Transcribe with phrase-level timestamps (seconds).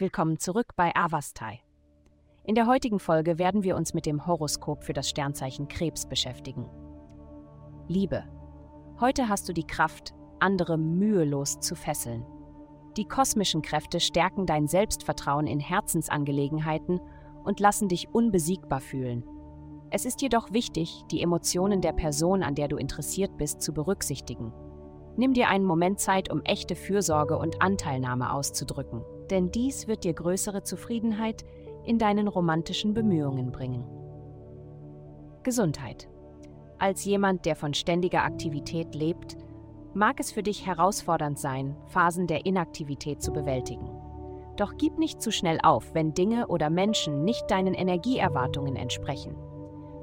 [0.00, 1.60] Willkommen zurück bei Avastai.
[2.44, 6.64] In der heutigen Folge werden wir uns mit dem Horoskop für das Sternzeichen Krebs beschäftigen.
[7.86, 8.24] Liebe.
[8.98, 12.24] Heute hast du die Kraft, andere mühelos zu fesseln.
[12.96, 16.98] Die kosmischen Kräfte stärken dein Selbstvertrauen in Herzensangelegenheiten
[17.44, 19.22] und lassen dich unbesiegbar fühlen.
[19.90, 24.50] Es ist jedoch wichtig, die Emotionen der Person, an der du interessiert bist, zu berücksichtigen.
[25.18, 30.12] Nimm dir einen Moment Zeit, um echte Fürsorge und Anteilnahme auszudrücken, denn dies wird dir
[30.12, 31.44] größere Zufriedenheit
[31.84, 33.84] in deinen romantischen Bemühungen bringen.
[35.42, 36.08] Gesundheit.
[36.78, 39.36] Als jemand, der von ständiger Aktivität lebt,
[39.94, 43.88] mag es für dich herausfordernd sein, Phasen der Inaktivität zu bewältigen.
[44.56, 49.36] Doch gib nicht zu schnell auf, wenn Dinge oder Menschen nicht deinen Energieerwartungen entsprechen.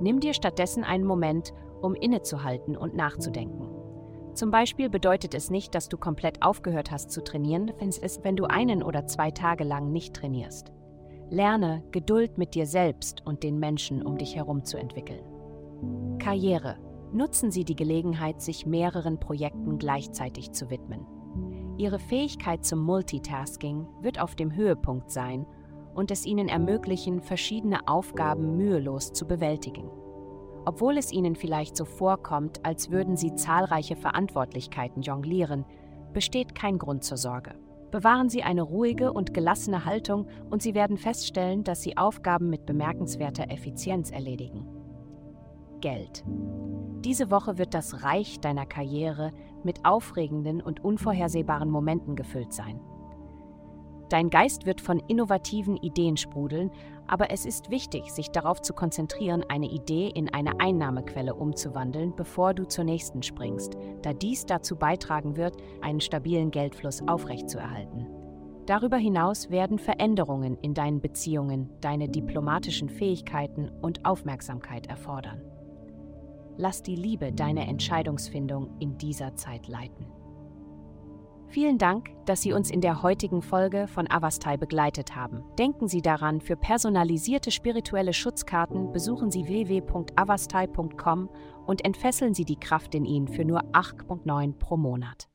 [0.00, 3.79] Nimm dir stattdessen einen Moment, um innezuhalten und nachzudenken.
[4.40, 7.74] Zum Beispiel bedeutet es nicht, dass du komplett aufgehört hast zu trainieren,
[8.22, 10.72] wenn du einen oder zwei Tage lang nicht trainierst.
[11.28, 15.20] Lerne, Geduld mit dir selbst und den Menschen um dich herum zu entwickeln.
[16.18, 16.78] Karriere.
[17.12, 21.04] Nutzen Sie die Gelegenheit, sich mehreren Projekten gleichzeitig zu widmen.
[21.76, 25.44] Ihre Fähigkeit zum Multitasking wird auf dem Höhepunkt sein
[25.94, 29.90] und es Ihnen ermöglichen, verschiedene Aufgaben mühelos zu bewältigen.
[30.64, 35.64] Obwohl es Ihnen vielleicht so vorkommt, als würden Sie zahlreiche Verantwortlichkeiten jonglieren,
[36.12, 37.54] besteht kein Grund zur Sorge.
[37.90, 42.66] Bewahren Sie eine ruhige und gelassene Haltung und Sie werden feststellen, dass Sie Aufgaben mit
[42.66, 44.66] bemerkenswerter Effizienz erledigen.
[45.80, 46.24] Geld.
[47.04, 49.32] Diese Woche wird das Reich deiner Karriere
[49.64, 52.80] mit aufregenden und unvorhersehbaren Momenten gefüllt sein.
[54.10, 56.72] Dein Geist wird von innovativen Ideen sprudeln,
[57.06, 62.52] aber es ist wichtig, sich darauf zu konzentrieren, eine Idee in eine Einnahmequelle umzuwandeln, bevor
[62.52, 68.08] du zur nächsten springst, da dies dazu beitragen wird, einen stabilen Geldfluss aufrechtzuerhalten.
[68.66, 75.40] Darüber hinaus werden Veränderungen in deinen Beziehungen deine diplomatischen Fähigkeiten und Aufmerksamkeit erfordern.
[76.56, 80.06] Lass die Liebe deine Entscheidungsfindung in dieser Zeit leiten.
[81.50, 85.42] Vielen Dank, dass Sie uns in der heutigen Folge von Avastai begleitet haben.
[85.58, 91.28] Denken Sie daran, für personalisierte spirituelle Schutzkarten besuchen Sie www.avastai.com
[91.66, 95.26] und entfesseln Sie die Kraft in Ihnen für nur 8,9 pro Monat.